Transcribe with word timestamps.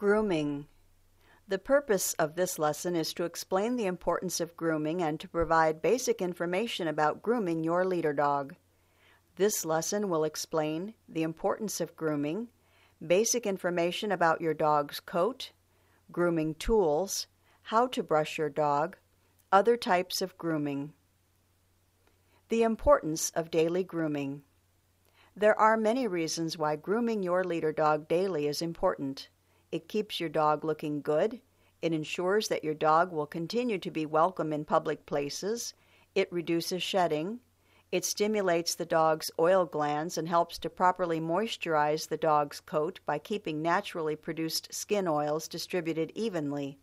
Grooming. 0.00 0.66
The 1.46 1.58
purpose 1.58 2.14
of 2.14 2.34
this 2.34 2.58
lesson 2.58 2.96
is 2.96 3.12
to 3.12 3.24
explain 3.24 3.76
the 3.76 3.84
importance 3.84 4.40
of 4.40 4.56
grooming 4.56 5.02
and 5.02 5.20
to 5.20 5.28
provide 5.28 5.82
basic 5.82 6.22
information 6.22 6.88
about 6.88 7.20
grooming 7.20 7.64
your 7.64 7.84
leader 7.84 8.14
dog. 8.14 8.54
This 9.36 9.62
lesson 9.62 10.08
will 10.08 10.24
explain 10.24 10.94
the 11.06 11.22
importance 11.22 11.82
of 11.82 11.96
grooming, 11.96 12.48
basic 13.06 13.44
information 13.46 14.10
about 14.10 14.40
your 14.40 14.54
dog's 14.54 15.00
coat, 15.00 15.52
grooming 16.10 16.54
tools, 16.54 17.26
how 17.64 17.86
to 17.88 18.02
brush 18.02 18.38
your 18.38 18.48
dog, 18.48 18.96
other 19.52 19.76
types 19.76 20.22
of 20.22 20.38
grooming. 20.38 20.94
The 22.48 22.62
importance 22.62 23.28
of 23.34 23.50
daily 23.50 23.84
grooming. 23.84 24.44
There 25.36 25.60
are 25.60 25.76
many 25.76 26.06
reasons 26.06 26.56
why 26.56 26.76
grooming 26.76 27.22
your 27.22 27.44
leader 27.44 27.70
dog 27.70 28.08
daily 28.08 28.46
is 28.46 28.62
important. 28.62 29.28
It 29.72 29.88
keeps 29.88 30.18
your 30.18 30.28
dog 30.28 30.64
looking 30.64 31.00
good. 31.00 31.40
It 31.80 31.92
ensures 31.92 32.48
that 32.48 32.64
your 32.64 32.74
dog 32.74 33.12
will 33.12 33.26
continue 33.26 33.78
to 33.78 33.90
be 33.90 34.04
welcome 34.04 34.52
in 34.52 34.64
public 34.64 35.06
places. 35.06 35.74
It 36.14 36.32
reduces 36.32 36.82
shedding. 36.82 37.40
It 37.92 38.04
stimulates 38.04 38.74
the 38.74 38.84
dog's 38.84 39.30
oil 39.38 39.64
glands 39.64 40.18
and 40.18 40.28
helps 40.28 40.58
to 40.58 40.70
properly 40.70 41.20
moisturize 41.20 42.08
the 42.08 42.16
dog's 42.16 42.60
coat 42.60 43.00
by 43.06 43.18
keeping 43.18 43.62
naturally 43.62 44.16
produced 44.16 44.74
skin 44.74 45.06
oils 45.06 45.48
distributed 45.48 46.12
evenly. 46.14 46.78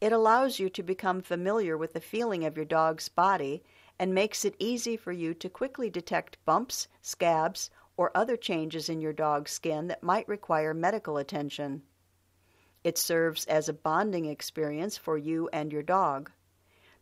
It 0.00 0.12
allows 0.12 0.58
you 0.58 0.70
to 0.70 0.82
become 0.82 1.20
familiar 1.22 1.76
with 1.76 1.92
the 1.92 2.00
feeling 2.00 2.44
of 2.44 2.56
your 2.56 2.64
dog's 2.64 3.08
body 3.08 3.62
and 3.98 4.14
makes 4.14 4.44
it 4.44 4.56
easy 4.58 4.96
for 4.96 5.12
you 5.12 5.34
to 5.34 5.48
quickly 5.48 5.90
detect 5.90 6.42
bumps, 6.44 6.88
scabs, 7.02 7.70
or 8.00 8.10
other 8.16 8.34
changes 8.38 8.88
in 8.88 8.98
your 9.02 9.12
dog's 9.12 9.50
skin 9.50 9.88
that 9.88 10.02
might 10.02 10.26
require 10.26 10.72
medical 10.72 11.18
attention. 11.18 11.82
It 12.82 12.96
serves 12.96 13.44
as 13.44 13.68
a 13.68 13.74
bonding 13.74 14.24
experience 14.24 14.96
for 14.96 15.18
you 15.18 15.50
and 15.52 15.70
your 15.70 15.82
dog. 15.82 16.30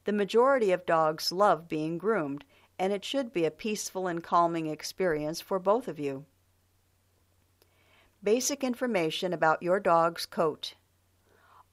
The 0.06 0.12
majority 0.12 0.72
of 0.72 0.84
dogs 0.86 1.30
love 1.30 1.68
being 1.68 1.98
groomed, 1.98 2.44
and 2.80 2.92
it 2.92 3.04
should 3.04 3.32
be 3.32 3.44
a 3.44 3.50
peaceful 3.52 4.08
and 4.08 4.24
calming 4.24 4.66
experience 4.66 5.40
for 5.40 5.60
both 5.60 5.86
of 5.86 6.00
you. 6.00 6.24
Basic 8.20 8.64
information 8.64 9.32
about 9.32 9.62
your 9.62 9.78
dog's 9.78 10.26
coat. 10.26 10.74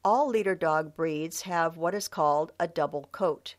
All 0.03 0.28
leader 0.28 0.53
dog 0.53 0.95
breeds 0.95 1.41
have 1.41 1.78
what 1.78 1.95
is 1.95 2.07
called 2.07 2.52
a 2.59 2.67
double 2.67 3.09
coat. 3.11 3.55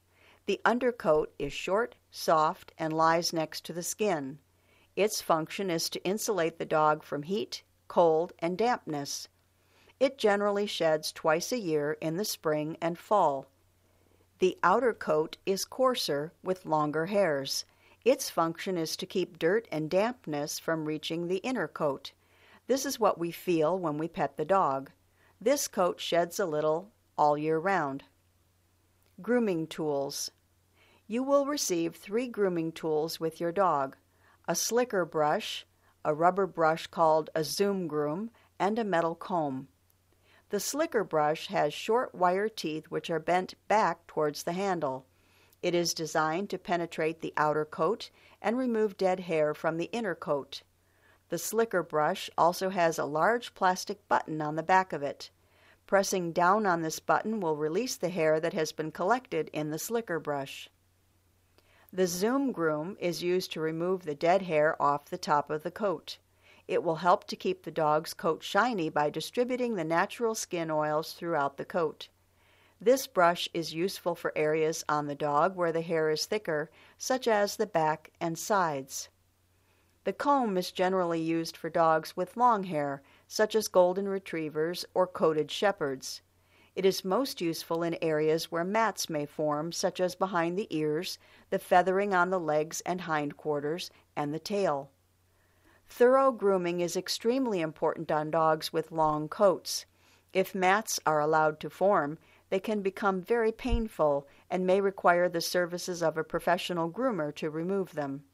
The 0.46 0.60
undercoat 0.64 1.34
is 1.40 1.52
short, 1.52 1.96
soft, 2.12 2.70
and 2.78 2.92
lies 2.92 3.32
next 3.32 3.64
to 3.64 3.72
the 3.72 3.82
skin. 3.82 4.38
Its 4.96 5.20
function 5.20 5.70
is 5.70 5.90
to 5.90 6.02
insulate 6.04 6.58
the 6.58 6.64
dog 6.64 7.02
from 7.02 7.24
heat, 7.24 7.62
cold, 7.86 8.32
and 8.38 8.56
dampness. 8.56 9.28
It 10.00 10.16
generally 10.16 10.66
sheds 10.66 11.12
twice 11.12 11.52
a 11.52 11.58
year 11.58 11.98
in 12.00 12.16
the 12.16 12.24
spring 12.24 12.78
and 12.80 12.98
fall. 12.98 13.46
The 14.38 14.58
outer 14.62 14.94
coat 14.94 15.36
is 15.44 15.66
coarser 15.66 16.32
with 16.42 16.64
longer 16.64 17.06
hairs. 17.06 17.66
Its 18.06 18.30
function 18.30 18.78
is 18.78 18.96
to 18.96 19.04
keep 19.04 19.38
dirt 19.38 19.68
and 19.70 19.90
dampness 19.90 20.58
from 20.58 20.86
reaching 20.86 21.28
the 21.28 21.38
inner 21.38 21.68
coat. 21.68 22.12
This 22.66 22.86
is 22.86 22.98
what 22.98 23.18
we 23.18 23.30
feel 23.30 23.78
when 23.78 23.98
we 23.98 24.08
pet 24.08 24.38
the 24.38 24.46
dog. 24.46 24.90
This 25.38 25.68
coat 25.68 26.00
sheds 26.00 26.40
a 26.40 26.46
little 26.46 26.90
all 27.18 27.36
year 27.36 27.58
round. 27.58 28.04
Grooming 29.20 29.66
tools. 29.66 30.30
You 31.06 31.22
will 31.22 31.44
receive 31.44 31.96
three 31.96 32.28
grooming 32.28 32.72
tools 32.72 33.20
with 33.20 33.40
your 33.40 33.52
dog 33.52 33.96
a 34.48 34.54
slicker 34.54 35.04
brush, 35.04 35.66
a 36.04 36.14
rubber 36.14 36.46
brush 36.46 36.86
called 36.86 37.30
a 37.34 37.42
zoom 37.42 37.88
groom, 37.88 38.30
and 38.58 38.78
a 38.78 38.84
metal 38.84 39.14
comb. 39.14 39.68
The 40.50 40.60
slicker 40.60 41.02
brush 41.02 41.48
has 41.48 41.74
short 41.74 42.14
wire 42.14 42.48
teeth 42.48 42.86
which 42.86 43.10
are 43.10 43.18
bent 43.18 43.54
back 43.66 44.06
towards 44.06 44.44
the 44.44 44.52
handle. 44.52 45.04
It 45.62 45.74
is 45.74 45.92
designed 45.92 46.48
to 46.50 46.58
penetrate 46.58 47.20
the 47.20 47.34
outer 47.36 47.64
coat 47.64 48.10
and 48.40 48.56
remove 48.56 48.96
dead 48.96 49.20
hair 49.20 49.52
from 49.52 49.78
the 49.78 49.90
inner 49.92 50.14
coat. 50.14 50.62
The 51.28 51.38
slicker 51.38 51.82
brush 51.82 52.30
also 52.38 52.70
has 52.70 53.00
a 53.00 53.04
large 53.04 53.52
plastic 53.54 54.06
button 54.06 54.40
on 54.40 54.54
the 54.54 54.62
back 54.62 54.92
of 54.92 55.02
it. 55.02 55.30
Pressing 55.86 56.30
down 56.30 56.66
on 56.66 56.82
this 56.82 57.00
button 57.00 57.40
will 57.40 57.56
release 57.56 57.96
the 57.96 58.10
hair 58.10 58.38
that 58.38 58.52
has 58.52 58.70
been 58.70 58.92
collected 58.92 59.50
in 59.52 59.70
the 59.70 59.78
slicker 59.78 60.20
brush. 60.20 60.70
The 61.96 62.06
Zoom 62.06 62.52
Groom 62.52 62.98
is 63.00 63.22
used 63.22 63.52
to 63.52 63.60
remove 63.62 64.02
the 64.02 64.14
dead 64.14 64.42
hair 64.42 64.76
off 64.82 65.06
the 65.06 65.16
top 65.16 65.48
of 65.48 65.62
the 65.62 65.70
coat. 65.70 66.18
It 66.68 66.82
will 66.82 66.96
help 66.96 67.24
to 67.28 67.36
keep 67.36 67.62
the 67.62 67.70
dog's 67.70 68.12
coat 68.12 68.42
shiny 68.42 68.90
by 68.90 69.08
distributing 69.08 69.76
the 69.76 69.82
natural 69.82 70.34
skin 70.34 70.70
oils 70.70 71.14
throughout 71.14 71.56
the 71.56 71.64
coat. 71.64 72.08
This 72.78 73.06
brush 73.06 73.48
is 73.54 73.72
useful 73.72 74.14
for 74.14 74.36
areas 74.36 74.84
on 74.90 75.06
the 75.06 75.14
dog 75.14 75.56
where 75.56 75.72
the 75.72 75.80
hair 75.80 76.10
is 76.10 76.26
thicker, 76.26 76.70
such 76.98 77.26
as 77.26 77.56
the 77.56 77.66
back 77.66 78.10
and 78.20 78.38
sides. 78.38 79.08
The 80.04 80.12
comb 80.12 80.58
is 80.58 80.72
generally 80.72 81.22
used 81.22 81.56
for 81.56 81.70
dogs 81.70 82.14
with 82.14 82.36
long 82.36 82.64
hair, 82.64 83.00
such 83.26 83.54
as 83.54 83.68
golden 83.68 84.06
retrievers 84.06 84.84
or 84.92 85.06
coated 85.06 85.50
shepherds. 85.50 86.20
It 86.76 86.84
is 86.84 87.06
most 87.06 87.40
useful 87.40 87.82
in 87.82 87.96
areas 88.02 88.52
where 88.52 88.62
mats 88.62 89.08
may 89.08 89.24
form, 89.24 89.72
such 89.72 89.98
as 89.98 90.14
behind 90.14 90.58
the 90.58 90.66
ears, 90.68 91.18
the 91.48 91.58
feathering 91.58 92.12
on 92.12 92.28
the 92.28 92.38
legs 92.38 92.82
and 92.82 93.00
hindquarters, 93.00 93.90
and 94.14 94.34
the 94.34 94.38
tail. 94.38 94.90
Thorough 95.88 96.32
grooming 96.32 96.80
is 96.80 96.94
extremely 96.94 97.62
important 97.62 98.12
on 98.12 98.30
dogs 98.30 98.74
with 98.74 98.92
long 98.92 99.26
coats. 99.26 99.86
If 100.34 100.54
mats 100.54 101.00
are 101.06 101.18
allowed 101.18 101.60
to 101.60 101.70
form, 101.70 102.18
they 102.50 102.60
can 102.60 102.82
become 102.82 103.22
very 103.22 103.52
painful 103.52 104.28
and 104.50 104.66
may 104.66 104.82
require 104.82 105.30
the 105.30 105.40
services 105.40 106.02
of 106.02 106.18
a 106.18 106.24
professional 106.24 106.90
groomer 106.90 107.34
to 107.36 107.48
remove 107.48 107.94
them. 107.94 108.24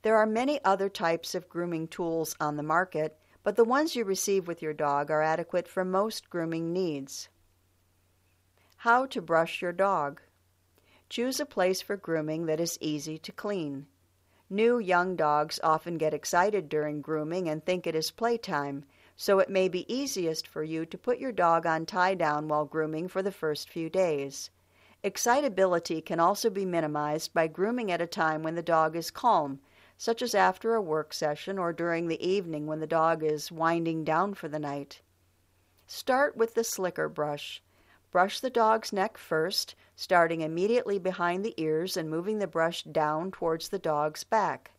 There 0.00 0.16
are 0.16 0.24
many 0.24 0.64
other 0.64 0.88
types 0.88 1.34
of 1.34 1.50
grooming 1.50 1.88
tools 1.88 2.34
on 2.40 2.56
the 2.56 2.62
market, 2.62 3.18
but 3.42 3.56
the 3.56 3.64
ones 3.64 3.96
you 3.96 4.04
receive 4.04 4.46
with 4.46 4.60
your 4.60 4.74
dog 4.74 5.10
are 5.10 5.22
adequate 5.22 5.66
for 5.66 5.84
most 5.84 6.28
grooming 6.28 6.72
needs. 6.72 7.28
How 8.76 9.06
to 9.06 9.22
brush 9.22 9.62
your 9.62 9.72
dog. 9.72 10.20
Choose 11.08 11.40
a 11.40 11.46
place 11.46 11.80
for 11.80 11.96
grooming 11.96 12.46
that 12.46 12.60
is 12.60 12.78
easy 12.80 13.18
to 13.18 13.32
clean. 13.32 13.86
New 14.48 14.78
young 14.78 15.16
dogs 15.16 15.60
often 15.62 15.96
get 15.96 16.12
excited 16.12 16.68
during 16.68 17.00
grooming 17.00 17.48
and 17.48 17.64
think 17.64 17.86
it 17.86 17.94
is 17.94 18.10
playtime, 18.10 18.84
so 19.16 19.38
it 19.38 19.48
may 19.48 19.68
be 19.68 19.92
easiest 19.92 20.46
for 20.46 20.62
you 20.62 20.84
to 20.86 20.98
put 20.98 21.18
your 21.18 21.32
dog 21.32 21.66
on 21.66 21.86
tie 21.86 22.14
down 22.14 22.48
while 22.48 22.64
grooming 22.64 23.08
for 23.08 23.22
the 23.22 23.32
first 23.32 23.70
few 23.70 23.88
days. 23.88 24.50
Excitability 25.02 26.00
can 26.00 26.20
also 26.20 26.50
be 26.50 26.64
minimized 26.64 27.32
by 27.32 27.46
grooming 27.46 27.90
at 27.90 28.02
a 28.02 28.06
time 28.06 28.42
when 28.42 28.54
the 28.54 28.62
dog 28.62 28.96
is 28.96 29.10
calm 29.10 29.60
such 30.00 30.22
as 30.22 30.34
after 30.34 30.74
a 30.74 30.80
work 30.80 31.12
session 31.12 31.58
or 31.58 31.74
during 31.74 32.08
the 32.08 32.26
evening 32.26 32.66
when 32.66 32.80
the 32.80 32.86
dog 32.86 33.22
is 33.22 33.52
winding 33.52 34.02
down 34.02 34.32
for 34.32 34.48
the 34.48 34.58
night. 34.58 35.02
Start 35.86 36.38
with 36.38 36.54
the 36.54 36.64
slicker 36.64 37.06
brush. 37.06 37.62
Brush 38.10 38.40
the 38.40 38.48
dog's 38.48 38.94
neck 38.94 39.18
first, 39.18 39.74
starting 39.96 40.40
immediately 40.40 40.98
behind 40.98 41.44
the 41.44 41.52
ears 41.58 41.98
and 41.98 42.08
moving 42.08 42.38
the 42.38 42.46
brush 42.46 42.82
down 42.84 43.30
towards 43.30 43.68
the 43.68 43.78
dog's 43.78 44.24
back. 44.24 44.70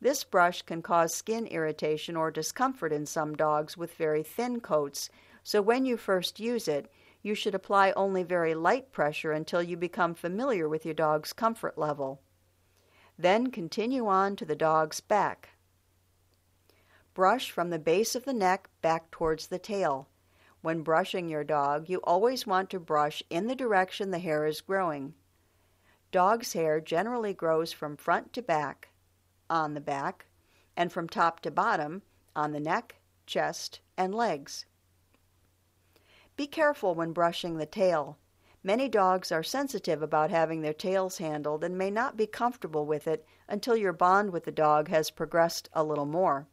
This 0.00 0.24
brush 0.24 0.62
can 0.62 0.80
cause 0.80 1.14
skin 1.14 1.46
irritation 1.48 2.16
or 2.16 2.30
discomfort 2.30 2.90
in 2.90 3.04
some 3.04 3.34
dogs 3.34 3.76
with 3.76 3.92
very 3.96 4.22
thin 4.22 4.60
coats, 4.60 5.10
so 5.42 5.60
when 5.60 5.84
you 5.84 5.98
first 5.98 6.40
use 6.40 6.68
it, 6.68 6.90
you 7.20 7.34
should 7.34 7.54
apply 7.54 7.92
only 7.92 8.22
very 8.22 8.54
light 8.54 8.92
pressure 8.92 9.32
until 9.32 9.62
you 9.62 9.76
become 9.76 10.14
familiar 10.14 10.70
with 10.70 10.86
your 10.86 10.94
dog's 10.94 11.34
comfort 11.34 11.76
level. 11.76 12.22
Then 13.18 13.50
continue 13.50 14.06
on 14.06 14.36
to 14.36 14.44
the 14.44 14.54
dog's 14.54 15.00
back. 15.00 15.50
Brush 17.14 17.50
from 17.50 17.70
the 17.70 17.78
base 17.78 18.14
of 18.14 18.24
the 18.24 18.32
neck 18.32 18.70
back 18.80 19.10
towards 19.10 19.48
the 19.48 19.58
tail. 19.58 20.06
When 20.62 20.82
brushing 20.82 21.28
your 21.28 21.42
dog, 21.42 21.88
you 21.88 21.98
always 22.04 22.46
want 22.46 22.70
to 22.70 22.78
brush 22.78 23.22
in 23.28 23.48
the 23.48 23.56
direction 23.56 24.12
the 24.12 24.20
hair 24.20 24.46
is 24.46 24.60
growing. 24.60 25.14
Dog's 26.12 26.52
hair 26.52 26.80
generally 26.80 27.34
grows 27.34 27.72
from 27.72 27.96
front 27.96 28.32
to 28.34 28.42
back, 28.42 28.90
on 29.50 29.74
the 29.74 29.80
back, 29.80 30.26
and 30.76 30.92
from 30.92 31.08
top 31.08 31.40
to 31.40 31.50
bottom, 31.50 32.02
on 32.36 32.52
the 32.52 32.60
neck, 32.60 32.96
chest, 33.26 33.80
and 33.96 34.14
legs. 34.14 34.64
Be 36.36 36.46
careful 36.46 36.94
when 36.94 37.12
brushing 37.12 37.56
the 37.58 37.66
tail. 37.66 38.16
Many 38.64 38.88
dogs 38.88 39.30
are 39.30 39.44
sensitive 39.44 40.02
about 40.02 40.30
having 40.30 40.62
their 40.62 40.72
tails 40.72 41.18
handled 41.18 41.62
and 41.62 41.78
may 41.78 41.92
not 41.92 42.16
be 42.16 42.26
comfortable 42.26 42.84
with 42.86 43.06
it 43.06 43.24
until 43.46 43.76
your 43.76 43.92
bond 43.92 44.30
with 44.30 44.44
the 44.44 44.50
dog 44.50 44.88
has 44.88 45.10
progressed 45.10 45.68
a 45.72 45.84
little 45.84 46.06
more. 46.06 46.48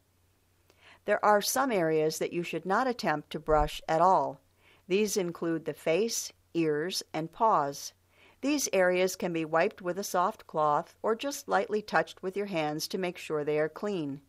There 1.04 1.24
are 1.24 1.42
some 1.42 1.72
areas 1.72 2.18
that 2.18 2.32
you 2.32 2.44
should 2.44 2.64
not 2.64 2.86
attempt 2.86 3.30
to 3.30 3.40
brush 3.40 3.82
at 3.88 4.00
all. 4.00 4.40
These 4.86 5.16
include 5.16 5.64
the 5.64 5.74
face, 5.74 6.32
ears, 6.54 7.02
and 7.12 7.32
paws. 7.32 7.92
These 8.40 8.68
areas 8.72 9.16
can 9.16 9.32
be 9.32 9.44
wiped 9.44 9.82
with 9.82 9.98
a 9.98 10.04
soft 10.04 10.46
cloth 10.46 10.94
or 11.02 11.16
just 11.16 11.48
lightly 11.48 11.82
touched 11.82 12.22
with 12.22 12.36
your 12.36 12.46
hands 12.46 12.86
to 12.88 12.98
make 12.98 13.18
sure 13.18 13.42
they 13.42 13.58
are 13.58 13.68
clean. 13.68 14.20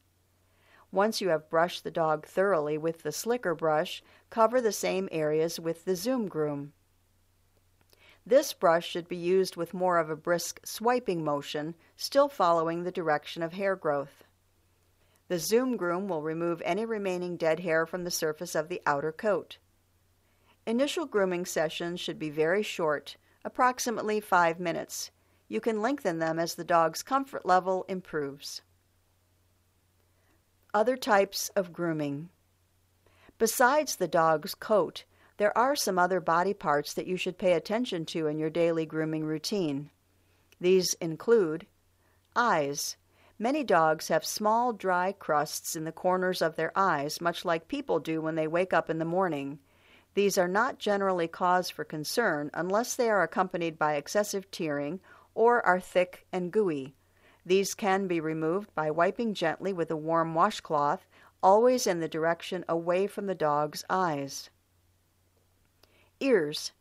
Once 0.92 1.22
you 1.22 1.30
have 1.30 1.50
brushed 1.50 1.84
the 1.84 1.92
dog 1.92 2.26
thoroughly 2.26 2.78
with 2.78 3.04
the 3.04 3.12
slicker 3.12 3.54
brush, 3.54 4.02
cover 4.32 4.62
the 4.62 4.72
same 4.72 5.08
areas 5.12 5.60
with 5.60 5.86
the 5.86 5.96
Zoom 5.96 6.28
Groom. 6.28 6.74
This 8.28 8.52
brush 8.52 8.86
should 8.86 9.08
be 9.08 9.16
used 9.16 9.56
with 9.56 9.74
more 9.74 9.98
of 9.98 10.10
a 10.10 10.16
brisk 10.18 10.60
swiping 10.66 11.24
motion, 11.24 11.76
still 11.96 12.28
following 12.28 12.84
the 12.84 12.92
direction 12.92 13.42
of 13.42 13.54
hair 13.54 13.74
growth. 13.74 14.26
The 15.30 15.40
Zoom 15.40 15.78
Groom 15.78 16.10
will 16.10 16.22
remove 16.22 16.62
any 16.66 16.84
remaining 16.84 17.38
dead 17.38 17.62
hair 17.62 17.86
from 17.86 18.04
the 18.04 18.12
surface 18.12 18.54
of 18.54 18.68
the 18.68 18.82
outer 18.86 19.14
coat. 19.14 19.60
Initial 20.66 21.06
grooming 21.06 21.46
sessions 21.46 22.02
should 22.02 22.20
be 22.20 22.30
very 22.30 22.64
short, 22.64 23.16
approximately 23.46 24.20
five 24.20 24.60
minutes. 24.60 25.10
You 25.48 25.62
can 25.62 25.82
lengthen 25.82 26.20
them 26.20 26.38
as 26.38 26.56
the 26.56 26.66
dog's 26.66 27.04
comfort 27.04 27.46
level 27.46 27.86
improves. 27.88 28.62
Other 30.74 30.98
types 30.98 31.48
of 31.56 31.72
grooming. 31.72 32.28
Besides 33.38 33.96
the 33.96 34.08
dog's 34.10 34.54
coat, 34.54 35.06
there 35.38 35.56
are 35.58 35.76
some 35.76 36.00
other 36.00 36.20
body 36.20 36.54
parts 36.54 36.94
that 36.94 37.08
you 37.08 37.16
should 37.16 37.38
pay 37.38 37.54
attention 37.54 38.06
to 38.08 38.28
in 38.28 38.40
your 38.40 38.50
daily 38.50 38.86
grooming 38.86 39.24
routine. 39.24 39.92
These 40.60 40.96
include 40.96 41.68
eyes. 42.36 42.98
Many 43.38 43.64
dogs 43.64 44.08
have 44.08 44.26
small, 44.26 44.74
dry 44.74 45.12
crusts 45.12 45.76
in 45.76 45.84
the 45.84 45.92
corners 45.92 46.42
of 46.42 46.56
their 46.56 46.72
eyes, 46.76 47.22
much 47.22 47.46
like 47.46 47.68
people 47.68 48.00
do 48.00 48.20
when 48.20 48.34
they 48.34 48.48
wake 48.48 48.74
up 48.74 48.90
in 48.90 48.98
the 48.98 49.06
morning. 49.06 49.60
These 50.16 50.40
are 50.40 50.48
not 50.48 50.80
generally 50.80 51.28
cause 51.28 51.70
for 51.70 51.84
concern 51.84 52.50
unless 52.56 52.96
they 52.96 53.08
are 53.08 53.22
accompanied 53.22 53.78
by 53.78 53.94
excessive 53.94 54.50
tearing 54.50 55.00
or 55.36 55.64
are 55.64 55.80
thick 55.80 56.26
and 56.34 56.52
gooey. 56.52 56.96
These 57.46 57.76
can 57.76 58.08
be 58.08 58.20
removed 58.20 58.74
by 58.74 58.90
wiping 58.90 59.36
gently 59.36 59.72
with 59.72 59.92
a 59.92 59.96
warm 59.96 60.34
washcloth, 60.34 61.06
always 61.44 61.86
in 61.86 62.00
the 62.00 62.08
direction 62.08 62.66
away 62.68 63.06
from 63.06 63.28
the 63.28 63.36
dog's 63.36 63.86
eyes. 63.88 64.50
Ears. 66.20 66.72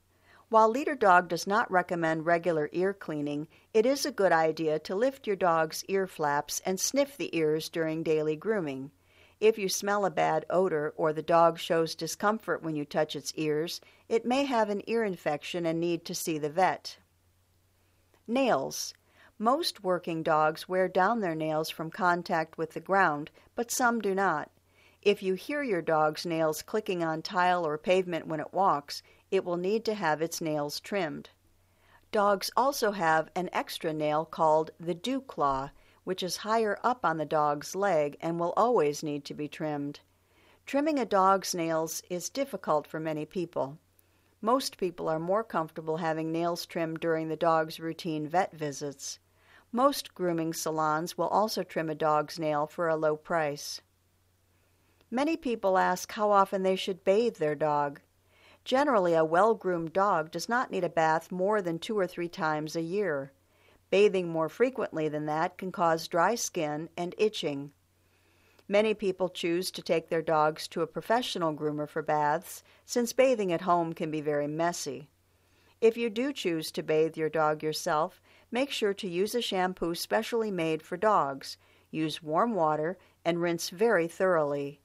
While 0.49 0.71
Leader 0.71 0.95
Dog 0.95 1.29
does 1.29 1.47
not 1.47 1.71
recommend 1.71 2.25
regular 2.25 2.71
ear 2.73 2.95
cleaning, 2.95 3.49
it 3.75 3.85
is 3.85 4.07
a 4.07 4.13
good 4.13 4.33
idea 4.33 4.79
to 4.79 4.95
lift 4.95 5.27
your 5.27 5.37
dog's 5.37 5.85
ear 5.87 6.07
flaps 6.07 6.61
and 6.65 6.81
sniff 6.81 7.17
the 7.17 7.37
ears 7.37 7.69
during 7.69 8.03
daily 8.03 8.37
grooming. 8.37 8.93
If 9.39 9.59
you 9.59 9.69
smell 9.69 10.07
a 10.07 10.11
bad 10.11 10.47
odor 10.49 10.95
or 10.97 11.13
the 11.13 11.23
dog 11.23 11.59
shows 11.59 11.95
discomfort 11.95 12.63
when 12.63 12.77
you 12.77 12.87
touch 12.87 13.15
its 13.15 13.33
ears, 13.35 13.81
it 14.09 14.25
may 14.25 14.45
have 14.45 14.71
an 14.71 14.83
ear 14.87 15.05
infection 15.05 15.67
and 15.67 15.79
need 15.79 16.07
to 16.07 16.15
see 16.15 16.39
the 16.39 16.49
vet. 16.49 16.97
Nails. 18.27 18.95
Most 19.39 19.85
working 19.85 20.23
dogs 20.23 20.67
wear 20.67 20.89
down 20.89 21.21
their 21.21 21.35
nails 21.35 21.69
from 21.69 21.91
contact 21.91 22.57
with 22.57 22.71
the 22.71 22.81
ground, 22.81 23.31
but 23.55 23.71
some 23.71 24.01
do 24.01 24.15
not. 24.15 24.51
If 25.03 25.23
you 25.23 25.35
hear 25.35 25.63
your 25.63 25.83
dog's 25.83 26.25
nails 26.25 26.63
clicking 26.63 27.05
on 27.05 27.23
tile 27.23 27.67
or 27.67 27.79
pavement 27.79 28.27
when 28.27 28.41
it 28.41 28.53
walks, 28.53 29.03
it 29.31 29.45
will 29.45 29.57
need 29.57 29.85
to 29.85 29.95
have 29.95 30.23
its 30.23 30.41
nails 30.41 30.81
trimmed. 30.81 31.31
Dogs 32.13 32.51
also 32.57 32.93
have 32.93 33.29
an 33.35 33.51
extra 33.53 33.93
nail 33.93 34.25
called 34.25 34.71
the 34.79 34.95
dew 34.95 35.21
claw, 35.21 35.71
which 36.05 36.23
is 36.23 36.39
higher 36.39 36.79
up 36.85 37.05
on 37.05 37.17
the 37.17 37.25
dog's 37.25 37.75
leg 37.75 38.17
and 38.21 38.39
will 38.39 38.55
always 38.57 39.03
need 39.03 39.25
to 39.25 39.35
be 39.35 39.49
trimmed. 39.49 40.01
Trimming 40.65 40.99
a 40.99 41.05
dog's 41.05 41.55
nails 41.55 42.03
is 42.09 42.29
difficult 42.31 42.87
for 42.87 43.01
many 43.01 43.25
people. 43.25 43.79
Most 44.41 44.79
people 44.79 45.09
are 45.09 45.19
more 45.19 45.43
comfortable 45.43 45.97
having 45.97 46.31
nails 46.31 46.67
trimmed 46.67 47.01
during 47.01 47.29
the 47.29 47.37
dog's 47.37 47.81
routine 47.81 48.29
vet 48.29 48.53
visits. 48.53 49.19
Most 49.73 50.15
grooming 50.15 50.53
salons 50.53 51.19
will 51.19 51.29
also 51.29 51.63
trim 51.63 51.91
a 51.91 51.95
dog's 51.95 52.39
nail 52.39 52.67
for 52.67 52.89
a 52.89 52.97
low 52.97 53.17
price. 53.17 53.81
Many 55.11 55.37
people 55.37 55.79
ask 55.79 56.13
how 56.13 56.31
often 56.31 56.63
they 56.63 56.77
should 56.77 57.05
bathe 57.05 57.37
their 57.37 57.55
dog. 57.55 58.01
Generally, 58.67 59.15
a 59.15 59.25
well 59.25 59.55
groomed 59.55 59.93
dog 59.93 60.33
does 60.33 60.49
not 60.49 60.73
need 60.73 60.83
a 60.83 60.89
bath 60.89 61.31
more 61.31 61.63
than 61.63 61.79
two 61.79 61.97
or 61.97 62.05
three 62.09 62.29
times 62.29 62.75
a 62.75 62.83
year. 62.83 63.31
Bathing 63.91 64.29
more 64.29 64.49
frequently 64.49 65.09
than 65.09 65.27
that 65.27 65.57
can 65.57 65.71
cause 65.71 66.09
dry 66.09 66.35
skin 66.35 66.89
and 66.97 67.15
itching. 67.17 67.71
Many 68.67 68.93
people 68.93 69.29
choose 69.29 69.71
to 69.71 69.83
take 69.83 70.09
their 70.09 70.21
dogs 70.21 70.67
to 70.67 70.83
a 70.83 70.87
professional 70.89 71.55
groomer 71.55 71.89
for 71.89 72.03
baths, 72.03 72.65
since 72.85 73.13
bathing 73.13 73.53
at 73.53 73.61
home 73.61 73.93
can 73.93 74.11
be 74.11 74.21
very 74.21 74.49
messy. 74.49 75.11
If 75.81 75.97
you 75.97 76.11
do 76.11 76.33
choose 76.33 76.73
to 76.73 76.83
bathe 76.83 77.17
your 77.17 77.29
dog 77.29 77.63
yourself, 77.63 78.21
make 78.51 78.73
sure 78.73 78.95
to 78.95 79.09
use 79.09 79.37
a 79.37 79.41
shampoo 79.41 79.95
specially 79.95 80.51
made 80.51 80.83
for 80.83 80.97
dogs. 80.97 81.57
Use 81.93 82.21
warm 82.21 82.53
water 82.53 82.99
and 83.25 83.41
rinse 83.41 83.71
very 83.71 84.09
thoroughly. 84.09 84.81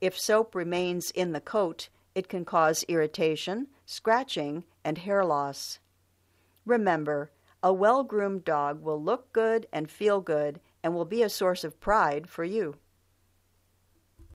If 0.00 0.18
soap 0.18 0.54
remains 0.54 1.10
in 1.10 1.32
the 1.32 1.42
coat, 1.42 1.90
it 2.18 2.28
can 2.28 2.44
cause 2.44 2.82
irritation, 2.88 3.68
scratching, 3.86 4.64
and 4.84 4.98
hair 4.98 5.24
loss. 5.24 5.78
Remember, 6.66 7.30
a 7.62 7.72
well 7.72 8.02
groomed 8.02 8.44
dog 8.44 8.82
will 8.82 9.00
look 9.00 9.32
good 9.32 9.68
and 9.72 9.88
feel 9.88 10.20
good 10.20 10.58
and 10.82 10.94
will 10.94 11.04
be 11.04 11.22
a 11.22 11.28
source 11.28 11.62
of 11.62 11.78
pride 11.78 12.28
for 12.28 12.42
you. 12.42 12.74